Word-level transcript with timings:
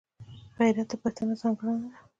غیرت 0.57 0.87
د 0.89 0.93
پښتانه 1.01 1.33
ځانګړنه 1.41 1.87
ده 1.91 1.99